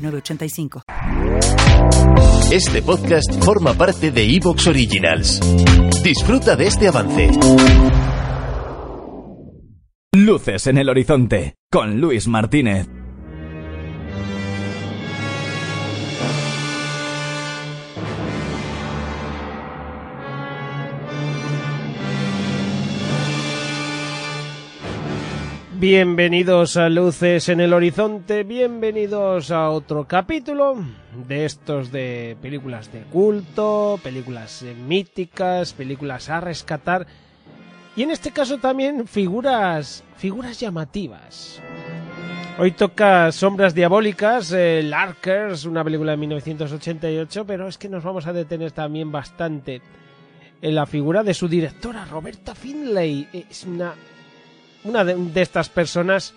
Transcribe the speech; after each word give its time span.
906985. 0.00 0.82
Este 2.50 2.82
podcast 2.82 3.44
forma 3.44 3.74
parte 3.74 4.10
de 4.10 4.24
Evox 4.36 4.66
Originals. 4.66 5.40
Disfruta 6.02 6.56
de 6.56 6.66
este 6.66 6.88
avance. 6.88 7.30
Luces 10.12 10.66
en 10.66 10.78
el 10.78 10.88
horizonte 10.88 11.54
con 11.70 12.00
Luis 12.00 12.26
Martínez. 12.26 12.99
Bienvenidos 25.80 26.76
a 26.76 26.90
Luces 26.90 27.48
en 27.48 27.58
el 27.58 27.72
Horizonte, 27.72 28.44
bienvenidos 28.44 29.50
a 29.50 29.70
otro 29.70 30.06
capítulo 30.06 30.76
de 31.26 31.46
estos 31.46 31.90
de 31.90 32.36
películas 32.42 32.92
de 32.92 33.00
culto, 33.04 33.98
películas 34.02 34.62
eh, 34.62 34.74
míticas, 34.74 35.72
películas 35.72 36.28
a 36.28 36.38
rescatar 36.38 37.06
y 37.96 38.02
en 38.02 38.10
este 38.10 38.30
caso 38.30 38.58
también 38.58 39.08
figuras, 39.08 40.04
figuras 40.18 40.60
llamativas. 40.60 41.62
Hoy 42.58 42.72
toca 42.72 43.32
Sombras 43.32 43.74
Diabólicas, 43.74 44.52
eh, 44.52 44.82
Larkers, 44.84 45.64
una 45.64 45.82
película 45.82 46.10
de 46.10 46.18
1988, 46.18 47.46
pero 47.46 47.68
es 47.68 47.78
que 47.78 47.88
nos 47.88 48.04
vamos 48.04 48.26
a 48.26 48.34
detener 48.34 48.72
también 48.72 49.10
bastante 49.10 49.80
en 50.60 50.74
la 50.74 50.84
figura 50.84 51.22
de 51.22 51.32
su 51.32 51.48
directora, 51.48 52.04
Roberta 52.04 52.54
Finlay. 52.54 53.28
Es 53.32 53.64
una 53.64 53.94
una 54.84 55.04
de, 55.04 55.40
estas 55.40 55.68
personas 55.68 56.34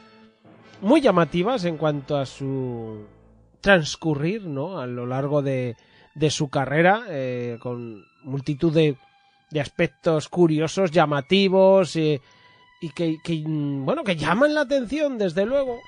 muy 0.81 1.01
llamativas 1.01 1.65
en 1.65 1.77
cuanto 1.77 2.17
a 2.17 2.25
su 2.25 3.05
transcurrir, 3.61 4.45
¿no? 4.45 4.79
A 4.79 4.87
lo 4.87 5.05
largo 5.05 5.41
de, 5.41 5.75
de 6.15 6.29
su 6.29 6.49
carrera, 6.49 7.03
eh, 7.09 7.57
con 7.61 8.03
multitud 8.23 8.73
de, 8.73 8.97
de, 9.49 9.61
aspectos 9.61 10.27
curiosos, 10.27 10.91
llamativos 10.91 11.95
eh, 11.95 12.21
y 12.81 12.89
que, 12.89 13.17
bueno, 13.45 14.03
que 14.03 14.17
llaman 14.17 14.53
la 14.53 14.61
atención, 14.61 15.17
desde 15.17 15.45
luego. 15.45 15.79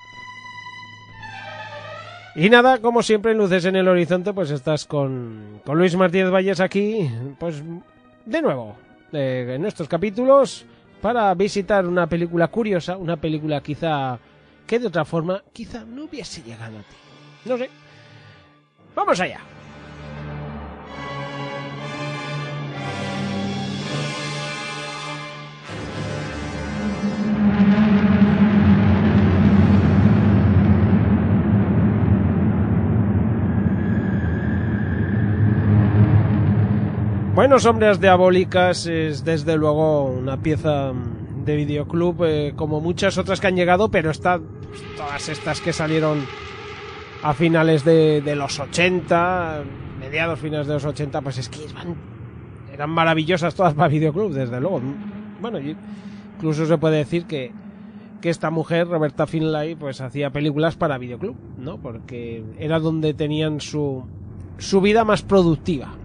Y 2.36 2.50
nada, 2.50 2.80
como 2.80 3.02
siempre 3.02 3.32
en 3.32 3.38
Luces 3.38 3.66
en 3.66 3.76
el 3.78 3.88
Horizonte, 3.88 4.34
pues 4.34 4.52
estás 4.52 4.86
con, 4.86 5.62
con 5.66 5.78
Luis 5.78 5.96
Martínez 5.96 6.32
Valles 6.32 6.60
aquí, 6.60 7.10
pues 7.40 7.64
de 8.26 8.42
nuevo, 8.42 8.76
eh, 9.14 9.54
en 9.56 9.66
estos 9.66 9.88
capítulos 9.88 10.66
para 11.06 11.32
visitar 11.36 11.86
una 11.86 12.08
película 12.08 12.48
curiosa, 12.48 12.98
una 12.98 13.16
película 13.16 13.62
quizá 13.62 14.18
que 14.66 14.80
de 14.80 14.88
otra 14.88 15.06
forma 15.06 15.44
quizá 15.54 15.86
no 15.86 16.06
hubiese 16.06 16.42
llegado 16.42 16.80
a 16.80 16.82
ti. 16.82 16.96
No 17.46 17.60
sé. 17.60 17.70
Vamos 18.96 19.20
allá. 19.20 19.40
Bueno, 37.36 37.60
Sombras 37.60 38.00
Diabólicas 38.00 38.88
es 38.88 39.26
desde 39.26 39.58
luego 39.58 40.06
una 40.06 40.42
pieza 40.42 40.94
de 41.44 41.56
videoclub 41.58 42.24
eh, 42.24 42.54
como 42.56 42.80
muchas 42.80 43.18
otras 43.18 43.42
que 43.42 43.48
han 43.48 43.58
llegado, 43.58 43.92
pero 43.92 44.10
está 44.10 44.40
todas 44.96 45.28
estas 45.28 45.60
que 45.60 45.74
salieron 45.74 46.26
a 47.22 47.34
finales 47.34 47.84
de, 47.84 48.24
los 48.38 48.58
80, 48.58 49.64
mediados 50.00 50.40
finales 50.40 50.68
de 50.68 50.76
los 50.76 50.86
80, 50.86 51.22
pues 51.22 51.38
es 51.40 51.50
que 51.50 51.60
eran 52.72 52.90
maravillosas 52.90 53.54
todas 53.54 53.74
para 53.74 53.90
videoclub, 53.90 54.32
desde 54.32 54.62
luego. 54.62 54.82
Bueno, 55.42 55.60
incluso 55.60 56.66
se 56.66 56.78
puede 56.78 57.00
decir 57.00 57.26
que, 57.26 57.52
que 58.22 58.30
esta 58.30 58.50
mujer, 58.50 58.88
Roberta 58.88 59.28
Finlay, 59.28 59.76
pues 59.76 60.00
hacía 60.00 60.30
películas 60.30 60.78
para 60.78 60.98
videoclub, 60.98 61.36
¿no? 61.58 61.80
Porque 61.80 62.46
era 62.58 62.80
donde 62.80 63.14
tenían 63.14 63.60
su, 63.60 64.06
su 64.58 64.80
vida 64.80 65.04
más 65.04 65.22
productiva. 65.22 65.96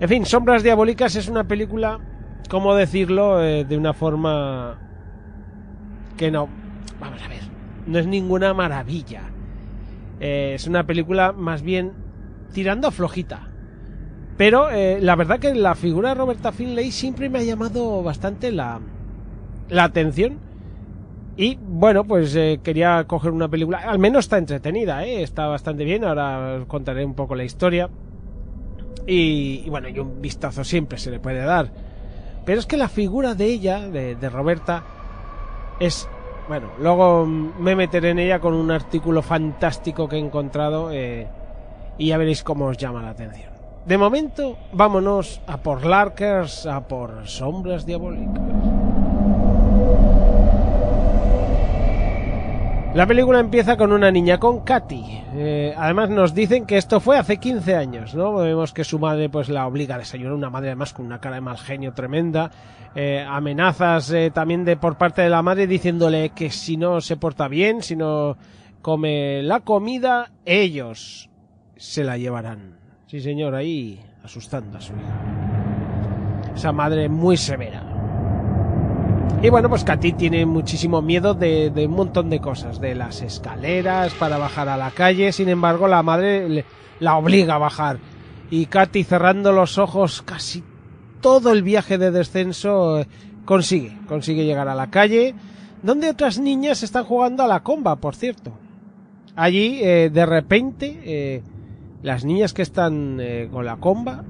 En 0.00 0.08
fin, 0.08 0.26
Sombras 0.26 0.64
Diabólicas 0.64 1.14
es 1.14 1.28
una 1.28 1.44
película, 1.44 2.00
¿cómo 2.50 2.74
decirlo? 2.74 3.42
Eh, 3.42 3.64
de 3.64 3.78
una 3.78 3.92
forma 3.92 4.76
que 6.16 6.32
no... 6.32 6.48
Vamos 7.00 7.22
a 7.22 7.28
ver, 7.28 7.42
no 7.86 7.98
es 8.00 8.06
ninguna 8.06 8.52
maravilla. 8.54 9.22
Eh, 10.18 10.52
es 10.56 10.66
una 10.66 10.84
película 10.84 11.32
más 11.32 11.62
bien 11.62 11.92
tirando 12.52 12.90
flojita. 12.90 13.48
Pero 14.36 14.68
eh, 14.68 14.98
la 15.00 15.14
verdad 15.14 15.38
que 15.38 15.54
la 15.54 15.76
figura 15.76 16.08
de 16.08 16.16
Roberta 16.16 16.50
Finlay 16.50 16.90
siempre 16.90 17.28
me 17.30 17.38
ha 17.38 17.44
llamado 17.44 18.02
bastante 18.02 18.50
la, 18.50 18.80
la 19.68 19.84
atención. 19.84 20.38
Y 21.36 21.56
bueno, 21.60 22.04
pues 22.04 22.36
quería 22.62 23.04
coger 23.04 23.30
una 23.30 23.48
película, 23.48 23.78
al 23.78 23.98
menos 23.98 24.24
está 24.24 24.38
entretenida, 24.38 25.04
está 25.04 25.46
bastante 25.46 25.84
bien, 25.84 26.04
ahora 26.04 26.58
os 26.60 26.66
contaré 26.66 27.04
un 27.04 27.14
poco 27.14 27.34
la 27.34 27.44
historia. 27.44 27.90
Y, 29.06 29.68
bueno, 29.68 29.88
y 29.88 29.98
un 29.98 30.20
vistazo 30.20 30.64
siempre 30.64 30.98
se 30.98 31.10
le 31.10 31.20
puede 31.20 31.44
dar. 31.44 31.70
Pero 32.44 32.58
es 32.58 32.66
que 32.66 32.76
la 32.76 32.88
figura 32.88 33.34
de 33.34 33.46
ella, 33.46 33.80
de, 33.80 34.28
Roberta, 34.28 34.84
es... 35.80 36.08
Bueno, 36.46 36.68
luego 36.78 37.24
me 37.24 37.74
meteré 37.74 38.10
en 38.10 38.18
ella 38.18 38.38
con 38.38 38.52
un 38.52 38.70
artículo 38.70 39.22
fantástico 39.22 40.06
que 40.06 40.16
he 40.16 40.18
encontrado 40.18 40.92
eh, 40.92 41.26
y 41.96 42.08
ya 42.08 42.18
veréis 42.18 42.42
cómo 42.42 42.66
os 42.66 42.76
llama 42.76 43.00
la 43.00 43.10
atención. 43.10 43.50
De 43.86 43.96
momento, 43.96 44.58
vámonos 44.72 45.40
a 45.46 45.58
por 45.58 45.86
Larkers, 45.86 46.66
a 46.66 46.86
por 46.86 47.26
Sombras 47.26 47.86
Diabólicas. 47.86 48.63
La 52.94 53.08
película 53.08 53.40
empieza 53.40 53.76
con 53.76 53.90
una 53.90 54.08
niña, 54.12 54.38
con 54.38 54.60
Katy. 54.60 55.04
Eh, 55.34 55.74
además 55.76 56.10
nos 56.10 56.32
dicen 56.32 56.64
que 56.64 56.76
esto 56.76 57.00
fue 57.00 57.18
hace 57.18 57.38
15 57.38 57.74
años, 57.74 58.14
¿no? 58.14 58.34
Vemos 58.34 58.72
que 58.72 58.84
su 58.84 59.00
madre 59.00 59.28
pues 59.28 59.48
la 59.48 59.66
obliga 59.66 59.96
a 59.96 59.98
desayunar, 59.98 60.34
una 60.34 60.48
madre 60.48 60.68
además 60.68 60.92
con 60.92 61.04
una 61.04 61.20
cara 61.20 61.34
de 61.34 61.40
mal 61.40 61.58
genio 61.58 61.92
tremenda. 61.92 62.52
Eh, 62.94 63.26
amenazas 63.28 64.12
eh, 64.12 64.30
también 64.32 64.64
de 64.64 64.76
por 64.76 64.96
parte 64.96 65.22
de 65.22 65.28
la 65.28 65.42
madre 65.42 65.66
diciéndole 65.66 66.30
que 66.30 66.50
si 66.50 66.76
no 66.76 67.00
se 67.00 67.16
porta 67.16 67.48
bien, 67.48 67.82
si 67.82 67.96
no 67.96 68.36
come 68.80 69.42
la 69.42 69.58
comida, 69.58 70.30
ellos 70.44 71.28
se 71.76 72.04
la 72.04 72.16
llevarán. 72.16 72.78
Sí 73.08 73.20
señor, 73.20 73.56
ahí 73.56 74.00
asustando 74.22 74.78
a 74.78 74.80
su 74.80 74.92
hija. 74.92 76.54
Esa 76.54 76.70
madre 76.70 77.08
muy 77.08 77.36
severa. 77.36 77.93
Y 79.44 79.50
bueno, 79.50 79.68
pues 79.68 79.84
Katy 79.84 80.14
tiene 80.14 80.46
muchísimo 80.46 81.02
miedo 81.02 81.34
de, 81.34 81.70
un 81.86 81.94
montón 81.94 82.30
de 82.30 82.40
cosas, 82.40 82.80
de 82.80 82.94
las 82.94 83.20
escaleras 83.20 84.14
para 84.14 84.38
bajar 84.38 84.70
a 84.70 84.78
la 84.78 84.90
calle, 84.90 85.32
sin 85.32 85.50
embargo 85.50 85.86
la 85.86 86.02
madre 86.02 86.64
la 86.98 87.18
obliga 87.18 87.56
a 87.56 87.58
bajar. 87.58 87.98
Y 88.48 88.64
Katy 88.64 89.04
cerrando 89.04 89.52
los 89.52 89.76
ojos 89.76 90.22
casi 90.22 90.64
todo 91.20 91.52
el 91.52 91.62
viaje 91.62 91.98
de 91.98 92.10
descenso 92.10 93.00
eh, 93.00 93.06
consigue, 93.44 93.98
consigue 94.08 94.46
llegar 94.46 94.66
a 94.66 94.74
la 94.74 94.88
calle, 94.88 95.34
donde 95.82 96.08
otras 96.08 96.38
niñas 96.38 96.82
están 96.82 97.04
jugando 97.04 97.42
a 97.42 97.46
la 97.46 97.60
comba, 97.60 97.96
por 97.96 98.16
cierto. 98.16 98.50
Allí, 99.36 99.78
eh, 99.82 100.08
de 100.10 100.24
repente, 100.24 101.02
eh, 101.04 101.42
las 102.02 102.24
niñas 102.24 102.54
que 102.54 102.62
están 102.62 103.20
con 103.52 103.66
la 103.66 103.76
comba, 103.76 104.24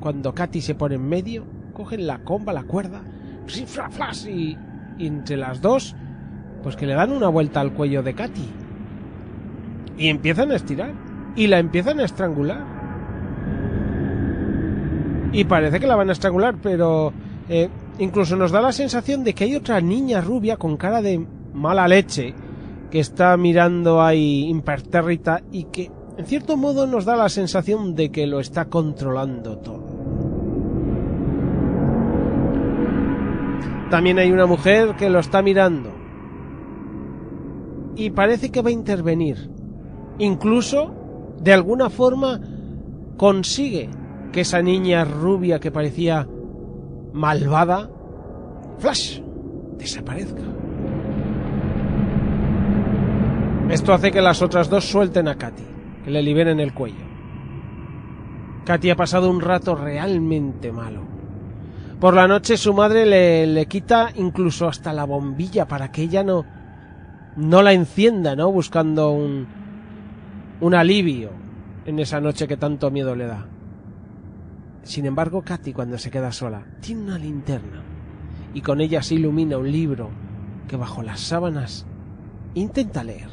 cuando 0.00 0.34
Katy 0.34 0.60
se 0.60 0.74
pone 0.74 0.96
en 0.96 1.08
medio, 1.08 1.44
cogen 1.72 2.06
la 2.06 2.24
comba, 2.24 2.52
la 2.52 2.64
cuerda, 2.64 3.00
y, 4.26 4.58
entre 4.98 5.36
las 5.36 5.60
dos, 5.60 5.94
pues 6.62 6.76
que 6.76 6.86
le 6.86 6.94
dan 6.94 7.12
una 7.12 7.28
vuelta 7.28 7.60
al 7.60 7.72
cuello 7.72 8.02
de 8.02 8.14
Katy. 8.14 8.48
Y 9.98 10.08
empiezan 10.08 10.50
a 10.50 10.56
estirar. 10.56 10.92
Y 11.36 11.46
la 11.46 11.58
empiezan 11.58 12.00
a 12.00 12.04
estrangular. 12.04 12.64
Y 15.32 15.44
parece 15.44 15.78
que 15.78 15.86
la 15.86 15.96
van 15.96 16.08
a 16.08 16.12
estrangular, 16.12 16.56
pero 16.60 17.12
eh, 17.48 17.68
incluso 17.98 18.36
nos 18.36 18.50
da 18.50 18.60
la 18.60 18.72
sensación 18.72 19.22
de 19.24 19.34
que 19.34 19.44
hay 19.44 19.56
otra 19.56 19.80
niña 19.80 20.20
rubia 20.20 20.56
con 20.56 20.76
cara 20.76 21.02
de 21.02 21.24
mala 21.54 21.86
leche 21.86 22.34
que 22.90 23.00
está 23.00 23.36
mirando 23.36 24.02
ahí 24.02 24.48
impertérrita 24.48 25.42
y 25.52 25.64
que 25.64 25.90
en 26.16 26.26
cierto 26.26 26.56
modo 26.56 26.86
nos 26.86 27.04
da 27.04 27.16
la 27.16 27.28
sensación 27.28 27.94
de 27.94 28.10
que 28.10 28.26
lo 28.26 28.40
está 28.40 28.66
controlando 28.66 29.58
todo. 29.58 29.89
También 33.90 34.20
hay 34.20 34.30
una 34.30 34.46
mujer 34.46 34.94
que 34.96 35.10
lo 35.10 35.18
está 35.18 35.42
mirando. 35.42 35.90
Y 37.96 38.10
parece 38.10 38.50
que 38.50 38.62
va 38.62 38.68
a 38.68 38.72
intervenir. 38.72 39.50
Incluso, 40.18 40.94
de 41.40 41.52
alguna 41.52 41.90
forma, 41.90 42.40
consigue 43.16 43.90
que 44.32 44.42
esa 44.42 44.62
niña 44.62 45.04
rubia 45.04 45.58
que 45.58 45.72
parecía 45.72 46.28
malvada, 47.12 47.90
flash, 48.78 49.20
desaparezca. 49.76 50.42
Esto 53.70 53.92
hace 53.92 54.12
que 54.12 54.22
las 54.22 54.40
otras 54.40 54.70
dos 54.70 54.84
suelten 54.84 55.26
a 55.26 55.36
Katy, 55.36 55.64
que 56.04 56.10
le 56.10 56.22
liberen 56.22 56.60
el 56.60 56.72
cuello. 56.74 57.04
Katy 58.64 58.90
ha 58.90 58.96
pasado 58.96 59.28
un 59.30 59.40
rato 59.40 59.74
realmente 59.74 60.70
malo. 60.70 61.09
Por 62.00 62.14
la 62.14 62.26
noche 62.26 62.56
su 62.56 62.72
madre 62.72 63.04
le, 63.04 63.46
le 63.46 63.66
quita 63.66 64.10
incluso 64.14 64.66
hasta 64.66 64.94
la 64.94 65.04
bombilla 65.04 65.68
para 65.68 65.92
que 65.92 66.00
ella 66.00 66.24
no, 66.24 66.46
no 67.36 67.62
la 67.62 67.74
encienda, 67.74 68.34
¿no? 68.34 68.50
Buscando 68.50 69.10
un, 69.10 69.46
un 70.62 70.74
alivio 70.74 71.30
en 71.84 71.98
esa 71.98 72.18
noche 72.22 72.48
que 72.48 72.56
tanto 72.56 72.90
miedo 72.90 73.14
le 73.14 73.26
da. 73.26 73.46
Sin 74.82 75.04
embargo, 75.04 75.42
Katy, 75.42 75.74
cuando 75.74 75.98
se 75.98 76.10
queda 76.10 76.32
sola, 76.32 76.64
tiene 76.80 77.02
una 77.02 77.18
linterna 77.18 77.82
y 78.54 78.62
con 78.62 78.80
ella 78.80 79.02
se 79.02 79.16
ilumina 79.16 79.58
un 79.58 79.70
libro 79.70 80.08
que 80.68 80.76
bajo 80.76 81.02
las 81.02 81.20
sábanas 81.20 81.86
intenta 82.54 83.04
leer, 83.04 83.28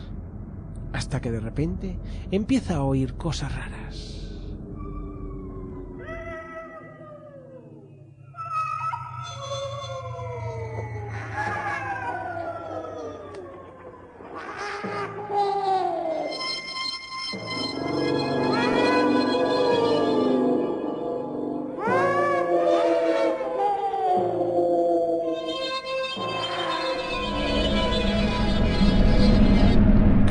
hasta 0.91 1.21
que 1.21 1.31
de 1.31 1.39
repente 1.39 1.97
empieza 2.31 2.75
a 2.75 2.83
oír 2.83 3.13
cosas 3.13 3.55
raras. 3.55 4.16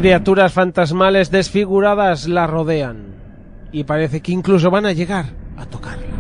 Criaturas 0.07 0.53
fantasmales 0.53 1.33
desfiguradas 1.33 2.29
la 2.29 2.47
rodean 2.47 3.07
y 3.73 3.83
parece 3.83 4.23
que 4.23 4.31
incluso 4.31 4.71
van 4.71 4.87
a 4.87 4.93
llegar 4.93 5.25
a 5.57 5.67
tocarla. 5.67 6.15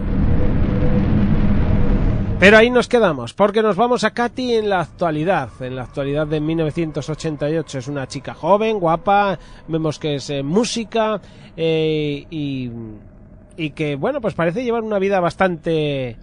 Pero 2.41 2.57
ahí 2.57 2.69
nos 2.69 2.89
quedamos, 2.89 3.33
porque 3.33 3.63
nos 3.63 3.77
vamos 3.77 4.03
a 4.03 4.11
Katy 4.11 4.57
en 4.57 4.71
la 4.71 4.81
actualidad, 4.81 5.51
en 5.61 5.77
la 5.77 5.83
actualidad 5.85 6.27
de 6.27 6.41
1988. 6.41 7.79
Es 7.79 7.87
una 7.87 8.09
chica 8.09 8.35
joven, 8.35 8.81
guapa, 8.81 9.39
vemos 9.69 10.01
que 10.01 10.17
es 10.17 10.31
eh, 10.31 10.43
música 10.43 11.21
eh, 11.57 12.27
y, 12.29 12.69
y 13.57 13.71
que, 13.71 13.95
bueno, 13.95 14.21
pues 14.21 14.35
parece 14.35 14.65
llevar 14.65 14.83
una 14.83 14.99
vida 14.99 15.21
bastante 15.21 16.17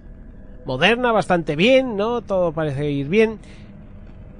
moderna, 0.65 1.13
bastante 1.13 1.55
bien, 1.55 1.95
¿no? 1.95 2.23
Todo 2.23 2.51
parece 2.51 2.91
ir 2.91 3.07
bien. 3.07 3.39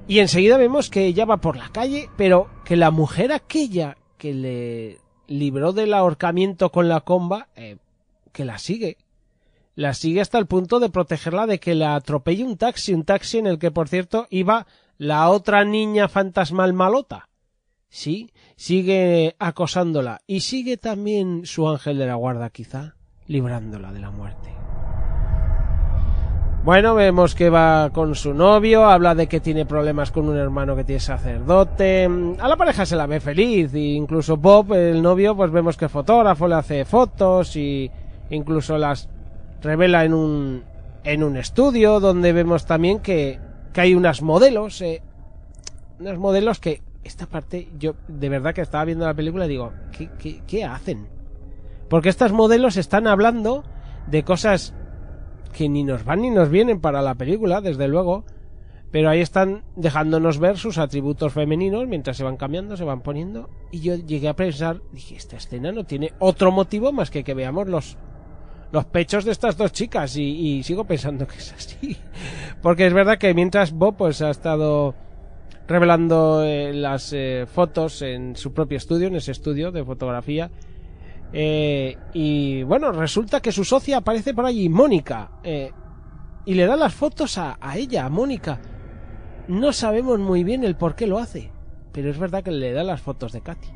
Y 0.06 0.18
enseguida 0.18 0.58
vemos 0.58 0.90
que 0.90 1.06
ella 1.06 1.24
va 1.24 1.38
por 1.38 1.56
la 1.56 1.70
calle, 1.70 2.10
pero 2.16 2.48
que 2.64 2.76
la 2.76 2.90
mujer 2.90 3.32
aquella 3.32 3.96
que 4.18 4.34
le 4.34 4.98
libró 5.26 5.72
del 5.72 5.94
ahorcamiento 5.94 6.70
con 6.70 6.88
la 6.88 7.00
comba, 7.00 7.48
eh, 7.56 7.78
que 8.32 8.44
la 8.44 8.58
sigue. 8.58 8.98
La 9.74 9.94
sigue 9.94 10.20
hasta 10.20 10.38
el 10.38 10.46
punto 10.46 10.78
de 10.78 10.90
protegerla 10.90 11.46
de 11.46 11.58
que 11.58 11.74
la 11.74 11.94
atropelle 11.94 12.44
un 12.44 12.58
taxi, 12.58 12.92
un 12.92 13.04
taxi 13.04 13.38
en 13.38 13.46
el 13.46 13.58
que, 13.58 13.70
por 13.70 13.88
cierto, 13.88 14.26
iba 14.30 14.66
la 14.98 15.28
otra 15.30 15.64
niña 15.64 16.08
fantasmal 16.08 16.74
malota. 16.74 17.28
Sí, 17.88 18.30
sigue 18.56 19.36
acosándola. 19.38 20.20
Y 20.26 20.40
sigue 20.40 20.76
también 20.76 21.46
su 21.46 21.66
ángel 21.68 21.98
de 21.98 22.06
la 22.06 22.14
guarda, 22.14 22.50
quizá, 22.50 22.96
librándola 23.26 23.92
de 23.92 24.00
la 24.00 24.10
muerte. 24.10 24.54
Bueno, 26.64 26.94
vemos 26.94 27.34
que 27.34 27.50
va 27.50 27.90
con 27.90 28.14
su 28.14 28.32
novio, 28.32 28.86
habla 28.86 29.14
de 29.14 29.26
que 29.26 29.38
tiene 29.38 29.66
problemas 29.66 30.10
con 30.10 30.30
un 30.30 30.38
hermano 30.38 30.74
que 30.74 30.82
tiene 30.82 30.98
sacerdote. 30.98 32.08
A 32.40 32.48
la 32.48 32.56
pareja 32.56 32.86
se 32.86 32.96
la 32.96 33.06
ve 33.06 33.20
feliz, 33.20 33.74
e 33.74 33.80
incluso 33.80 34.38
Bob, 34.38 34.72
el 34.72 35.02
novio, 35.02 35.36
pues 35.36 35.50
vemos 35.50 35.76
que 35.76 35.90
fotógrafo 35.90 36.48
le 36.48 36.54
hace 36.54 36.86
fotos 36.86 37.54
y 37.56 37.90
incluso 38.30 38.78
las 38.78 39.10
revela 39.60 40.06
en 40.06 40.14
un 40.14 40.62
en 41.04 41.22
un 41.22 41.36
estudio 41.36 42.00
donde 42.00 42.32
vemos 42.32 42.64
también 42.64 43.00
que, 43.00 43.38
que 43.74 43.82
hay 43.82 43.94
unas 43.94 44.22
modelos, 44.22 44.80
eh, 44.80 45.02
unos 46.00 46.16
modelos 46.16 46.60
que 46.60 46.80
esta 47.04 47.26
parte 47.26 47.68
yo 47.78 47.94
de 48.08 48.30
verdad 48.30 48.54
que 48.54 48.62
estaba 48.62 48.86
viendo 48.86 49.04
la 49.04 49.12
película 49.12 49.44
y 49.44 49.50
digo, 49.50 49.74
¿qué, 49.92 50.08
qué, 50.18 50.40
qué 50.46 50.64
hacen? 50.64 51.08
Porque 51.90 52.08
estas 52.08 52.32
modelos 52.32 52.78
están 52.78 53.06
hablando 53.06 53.64
de 54.06 54.22
cosas 54.22 54.72
que 55.56 55.68
ni 55.68 55.84
nos 55.84 56.04
van 56.04 56.20
ni 56.20 56.30
nos 56.30 56.50
vienen 56.50 56.80
para 56.80 57.00
la 57.00 57.14
película, 57.14 57.62
desde 57.62 57.88
luego, 57.88 58.24
pero 58.90 59.08
ahí 59.08 59.20
están 59.20 59.64
dejándonos 59.76 60.38
ver 60.38 60.58
sus 60.58 60.78
atributos 60.78 61.32
femeninos 61.32 61.86
mientras 61.88 62.16
se 62.16 62.24
van 62.24 62.36
cambiando, 62.36 62.76
se 62.76 62.84
van 62.84 63.00
poniendo, 63.00 63.48
y 63.70 63.80
yo 63.80 63.94
llegué 63.94 64.28
a 64.28 64.36
pensar, 64.36 64.82
dije, 64.92 65.16
esta 65.16 65.36
escena 65.36 65.72
no 65.72 65.84
tiene 65.84 66.12
otro 66.18 66.52
motivo 66.52 66.92
más 66.92 67.10
que 67.10 67.24
que 67.24 67.34
veamos 67.34 67.68
los 67.68 67.96
los 68.74 68.86
pechos 68.86 69.24
de 69.24 69.30
estas 69.30 69.56
dos 69.56 69.72
chicas. 69.72 70.16
Y, 70.16 70.62
sigo 70.64 70.84
pensando 70.84 71.28
que 71.28 71.36
es 71.36 71.52
así. 71.52 71.96
Porque 72.62 72.86
es 72.86 72.92
verdad 72.92 73.18
que 73.18 73.32
mientras 73.32 73.72
Bob 73.72 73.96
pues 73.96 74.20
ha 74.20 74.30
estado 74.30 74.96
revelando 75.68 76.42
eh, 76.44 76.72
las 76.74 77.12
eh, 77.12 77.46
fotos 77.46 78.02
en 78.02 78.36
su 78.36 78.52
propio 78.52 78.76
estudio 78.76 79.06
en 79.06 79.14
ese 79.14 79.30
estudio 79.30 79.70
de 79.70 79.84
fotografía 79.84 80.50
eh, 81.36 81.98
y 82.12 82.62
bueno, 82.62 82.92
resulta 82.92 83.40
que 83.40 83.50
su 83.50 83.64
socia 83.64 83.98
aparece 83.98 84.32
por 84.34 84.46
allí, 84.46 84.68
Mónica, 84.68 85.32
eh, 85.42 85.72
y 86.44 86.54
le 86.54 86.64
da 86.64 86.76
las 86.76 86.94
fotos 86.94 87.38
a, 87.38 87.58
a, 87.60 87.76
ella, 87.76 88.04
a 88.04 88.08
Mónica. 88.08 88.60
No 89.48 89.72
sabemos 89.72 90.20
muy 90.20 90.44
bien 90.44 90.62
el 90.62 90.76
por 90.76 90.94
qué 90.94 91.08
lo 91.08 91.18
hace, 91.18 91.50
pero 91.90 92.08
es 92.08 92.18
verdad 92.18 92.44
que 92.44 92.52
le 92.52 92.72
da 92.72 92.84
las 92.84 93.02
fotos 93.02 93.32
de 93.32 93.40
Katy. 93.40 93.68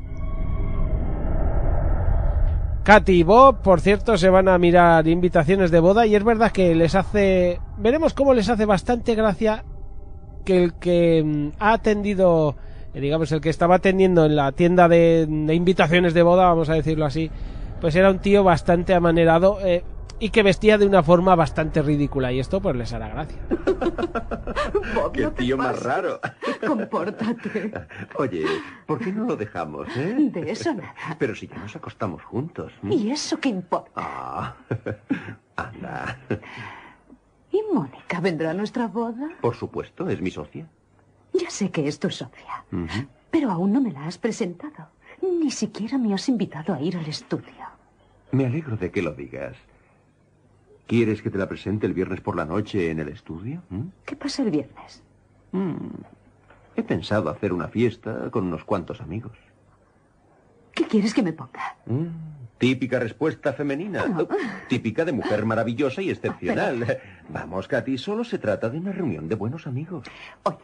Katy 2.83 3.11
y 3.11 3.23
Bob, 3.23 3.61
por 3.61 3.81
cierto, 3.81 4.17
se 4.17 4.29
van 4.29 4.47
a 4.47 4.57
mirar 4.57 5.05
invitaciones 5.09 5.69
de 5.69 5.81
boda 5.81 6.07
y 6.07 6.15
es 6.15 6.23
verdad 6.23 6.53
que 6.53 6.73
les 6.75 6.95
hace... 6.95 7.59
Veremos 7.77 8.13
cómo 8.13 8.33
les 8.33 8.47
hace 8.47 8.63
bastante 8.63 9.15
gracia 9.15 9.65
que 10.45 10.63
el 10.63 10.73
que 10.75 11.21
mm, 11.25 11.49
ha 11.59 11.73
atendido 11.73 12.55
digamos, 12.93 13.31
el 13.31 13.41
que 13.41 13.49
estaba 13.49 13.75
atendiendo 13.75 14.25
en 14.25 14.35
la 14.35 14.51
tienda 14.51 14.87
de, 14.87 15.25
de, 15.27 15.53
invitaciones 15.53 16.13
de 16.13 16.23
boda, 16.23 16.45
vamos 16.45 16.69
a 16.69 16.73
decirlo 16.73 17.05
así, 17.05 17.31
pues 17.81 17.95
era 17.95 18.09
un 18.09 18.19
tío 18.19 18.43
bastante 18.43 18.93
amanerado 18.93 19.59
eh, 19.63 19.83
y 20.19 20.29
que 20.29 20.43
vestía 20.43 20.77
de 20.77 20.85
una 20.85 21.01
forma 21.01 21.35
bastante 21.35 21.81
ridícula 21.81 22.31
y 22.31 22.39
esto 22.39 22.61
pues 22.61 22.75
les 22.75 22.91
hará 22.93 23.07
gracia. 23.09 23.37
Bob, 24.95 25.11
Qué 25.13 25.21
no 25.21 25.31
tío 25.31 25.57
más 25.57 25.81
raro. 25.81 26.19
Compórtate. 26.65 27.71
Oye, 28.17 28.45
¿por 28.85 28.99
qué 28.99 29.11
no 29.11 29.25
lo 29.25 29.35
dejamos, 29.35 29.87
eh? 29.95 30.15
De 30.31 30.51
eso 30.51 30.73
nada. 30.73 30.93
Pero 31.17 31.35
si 31.35 31.47
ya 31.47 31.57
nos 31.57 31.75
acostamos 31.75 32.21
juntos. 32.23 32.73
¿m? 32.83 32.93
¿Y 32.93 33.11
eso 33.11 33.39
qué 33.39 33.49
importa? 33.49 33.91
Ah, 33.95 34.55
anda. 35.55 36.17
¿Y 37.51 37.61
Mónica 37.73 38.19
vendrá 38.19 38.51
a 38.51 38.53
nuestra 38.53 38.87
boda? 38.87 39.29
Por 39.41 39.55
supuesto, 39.55 40.09
es 40.09 40.21
mi 40.21 40.31
socia. 40.31 40.67
Ya 41.33 41.49
sé 41.49 41.71
que 41.71 41.87
es 41.87 41.99
tu 41.99 42.09
socia, 42.09 42.63
pero 43.31 43.51
aún 43.51 43.71
no 43.71 43.81
me 43.81 43.91
la 43.91 44.05
has 44.05 44.17
presentado. 44.17 44.87
Ni 45.21 45.51
siquiera 45.51 45.97
me 45.97 46.13
has 46.13 46.27
invitado 46.29 46.73
a 46.73 46.81
ir 46.81 46.97
al 46.97 47.05
estudio. 47.05 47.53
Me 48.31 48.45
alegro 48.45 48.77
de 48.77 48.91
que 48.91 49.01
lo 49.01 49.13
digas. 49.13 49.55
¿Quieres 50.87 51.21
que 51.21 51.29
te 51.29 51.37
la 51.37 51.47
presente 51.47 51.85
el 51.85 51.93
viernes 51.93 52.21
por 52.21 52.35
la 52.35 52.45
noche 52.45 52.89
en 52.89 52.99
el 52.99 53.09
estudio? 53.09 53.61
¿Mm? 53.69 53.81
¿Qué 54.05 54.15
pasa 54.15 54.41
el 54.41 54.49
viernes? 54.51 55.03
Mm. 55.51 55.75
He 56.75 56.83
pensado 56.83 57.29
hacer 57.29 57.53
una 57.53 57.67
fiesta 57.67 58.29
con 58.31 58.45
unos 58.47 58.63
cuantos 58.63 59.01
amigos. 59.01 59.37
¿Qué 60.73 60.85
quieres 60.85 61.13
que 61.13 61.21
me 61.21 61.33
ponga? 61.33 61.75
Mm, 61.85 62.07
Típica 62.57 62.99
respuesta 62.99 63.53
femenina. 63.53 64.03
Típica 64.67 65.05
de 65.05 65.11
mujer 65.11 65.45
maravillosa 65.45 66.01
y 66.01 66.09
excepcional. 66.09 66.99
Vamos, 67.29 67.67
Katy, 67.67 67.97
solo 67.97 68.23
se 68.23 68.37
trata 68.37 68.69
de 68.69 68.79
una 68.79 68.91
reunión 68.91 69.27
de 69.29 69.35
buenos 69.35 69.65
amigos. 69.67 70.05
Oye, 70.43 70.57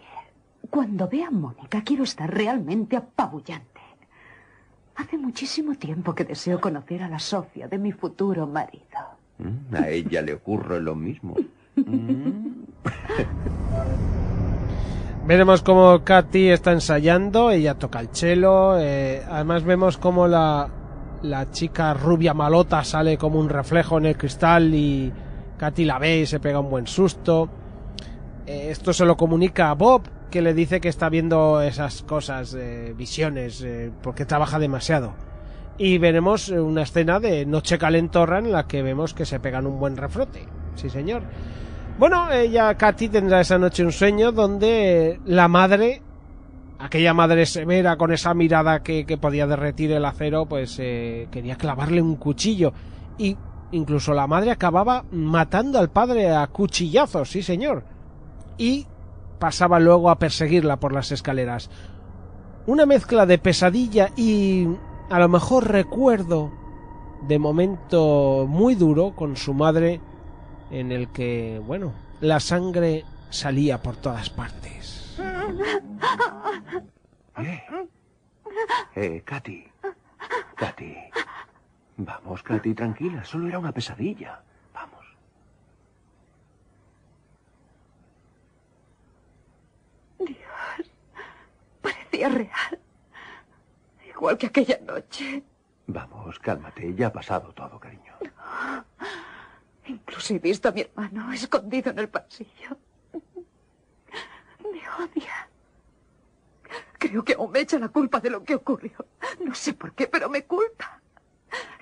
cuando 0.76 1.08
vea 1.08 1.28
a 1.28 1.32
Mónica 1.32 1.82
quiero 1.86 2.04
estar 2.04 2.30
realmente 2.30 2.98
apabullante. 2.98 3.80
Hace 4.98 5.18
muchísimo 5.18 5.76
tiempo 5.76 6.14
que 6.14 6.26
deseo 6.26 6.60
conocer 6.60 7.02
a 7.02 7.08
la 7.08 7.18
Sofía 7.18 7.70
de 7.70 7.78
mi 7.78 7.94
futuro 7.94 8.46
marido. 8.46 9.00
Mm, 9.38 9.74
A 9.74 9.88
ella 9.88 10.22
le 10.22 10.34
ocurre 10.34 10.82
lo 10.82 10.94
mismo. 10.94 11.36
Mm. 11.78 12.64
Veremos 15.28 15.62
cómo 15.62 16.06
Katy 16.06 16.48
está 16.50 16.72
ensayando, 16.72 17.52
ella 17.52 17.74
toca 17.76 18.00
el 18.00 18.08
cello, 18.14 18.80
eh, 18.80 19.22
además 19.30 19.66
vemos 19.66 19.98
cómo 19.98 20.26
la, 20.26 20.70
la 21.22 21.52
chica 21.52 21.94
rubia 21.94 22.34
malota 22.34 22.82
sale 22.86 23.18
como 23.18 23.42
un 23.42 23.50
reflejo 23.50 23.98
en 23.98 24.06
el 24.06 24.18
cristal 24.18 24.74
y 24.74 25.12
Katy 25.58 25.84
la 25.84 26.00
ve 26.00 26.20
y 26.22 26.26
se 26.26 26.40
pega 26.40 26.62
un 26.62 26.70
buen 26.70 26.88
susto. 26.88 27.50
Eh, 28.48 28.68
esto 28.70 28.94
se 28.94 29.06
lo 29.06 29.18
comunica 29.18 29.70
a 29.70 29.74
Bob, 29.74 30.04
que 30.30 30.42
le 30.42 30.54
dice 30.54 30.80
que 30.80 30.90
está 30.90 31.10
viendo 31.10 31.62
esas 31.62 32.04
cosas, 32.04 32.54
eh, 32.54 32.94
visiones, 32.96 33.62
eh, 33.62 33.92
porque 34.04 34.26
trabaja 34.26 34.60
demasiado. 34.60 35.14
Y 35.78 35.98
veremos 35.98 36.50
una 36.50 36.84
escena 36.84 37.20
de 37.20 37.46
Noche 37.46 37.78
Calentorra 37.78 38.40
en 38.40 38.52
la 38.52 38.68
que 38.68 38.82
vemos 38.82 39.14
que 39.14 39.26
se 39.26 39.40
pegan 39.40 39.66
un 39.66 39.80
buen 39.80 39.98
refrote. 39.98 40.48
Sí, 40.76 40.90
señor. 40.90 41.24
Bueno, 41.98 42.32
ella, 42.32 42.76
Katy, 42.76 43.10
tendrá 43.10 43.42
esa 43.42 43.58
noche 43.58 43.84
un 43.84 43.92
sueño 43.92 44.32
donde 44.32 45.20
la 45.26 45.48
madre, 45.48 46.02
aquella 46.80 47.14
madre 47.14 47.46
severa 47.46 47.98
con 47.98 48.12
esa 48.14 48.34
mirada 48.34 48.84
que, 48.84 49.06
que 49.06 49.18
podía 49.18 49.48
derretir 49.48 49.92
el 49.92 50.06
acero, 50.06 50.46
pues 50.46 50.76
quería 50.76 51.56
clavarle 51.56 52.02
un 52.02 52.18
cuchillo. 52.18 52.74
Y 53.18 53.38
incluso 53.72 54.14
la 54.14 54.28
madre 54.28 54.52
acababa 54.52 55.06
matando 55.12 55.80
al 55.80 55.90
padre 55.90 56.34
a 56.34 56.48
cuchillazos, 56.48 57.30
sí, 57.30 57.42
señor. 57.42 57.95
Y 58.58 58.88
pasaba 59.40 59.80
luego 59.80 60.10
a 60.10 60.20
perseguirla 60.20 60.80
por 60.80 60.94
las 60.94 61.12
escaleras. 61.12 61.70
Una 62.68 62.86
mezcla 62.86 63.26
de 63.26 63.38
pesadilla 63.38 64.10
y 64.16 64.68
a 65.10 65.20
lo 65.20 65.30
mejor 65.30 65.70
recuerdo 65.70 66.52
de 67.28 67.40
momento 67.40 68.46
muy 68.48 68.76
duro 68.76 69.16
con 69.16 69.36
su 69.36 69.54
madre 69.54 70.02
en 70.72 70.92
el 70.92 71.10
que, 71.10 71.62
bueno, 71.66 71.94
la 72.22 72.40
sangre 72.40 73.06
salía 73.30 73.82
por 73.82 73.98
todas 73.98 74.30
partes. 74.30 75.20
Eh, 77.38 77.64
eh 78.96 79.22
Katy. 79.26 79.68
Katy. 80.56 80.96
Vamos, 81.98 82.44
Katy, 82.44 82.74
tranquila. 82.74 83.24
Solo 83.24 83.48
era 83.48 83.60
una 83.60 83.72
pesadilla. 83.72 84.42
Parecía 91.86 92.30
real. 92.30 92.80
Igual 94.10 94.38
que 94.38 94.48
aquella 94.48 94.80
noche. 94.80 95.44
Vamos, 95.88 96.40
cálmate. 96.40 96.94
Ya 96.96 97.08
ha 97.08 97.14
pasado 97.14 97.54
todo, 97.54 97.80
cariño. 97.80 98.14
Incluso 99.86 100.34
he 100.34 100.40
visto 100.40 100.70
a 100.70 100.72
mi 100.72 100.82
hermano 100.82 101.32
escondido 101.32 101.92
en 101.92 102.00
el 102.00 102.10
pasillo. 102.10 102.78
Me 104.72 104.82
odia. 105.04 105.48
Creo 106.98 107.24
que 107.24 107.34
aún 107.34 107.52
me 107.52 107.60
echa 107.60 107.78
la 107.78 107.90
culpa 107.90 108.20
de 108.20 108.32
lo 108.32 108.44
que 108.44 108.56
ocurrió. 108.56 108.98
No 109.44 109.54
sé 109.54 109.74
por 109.74 109.94
qué, 109.94 110.08
pero 110.08 110.28
me 110.28 110.46
culpa. 110.46 111.00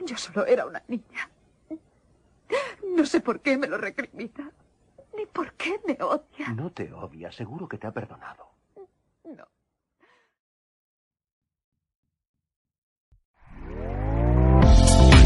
Yo 0.05 0.17
solo 0.17 0.45
era 0.45 0.65
una 0.65 0.83
niña. 0.87 1.29
No 2.95 3.05
sé 3.05 3.21
por 3.21 3.39
qué 3.39 3.57
me 3.57 3.67
lo 3.67 3.77
recrimina. 3.77 4.51
Ni 5.15 5.25
por 5.27 5.53
qué 5.53 5.79
me 5.87 5.97
odia. 6.03 6.49
No 6.49 6.71
te 6.71 6.91
odia, 6.91 7.31
seguro 7.31 7.69
que 7.69 7.77
te 7.77 7.87
ha 7.87 7.91
perdonado. 7.91 8.52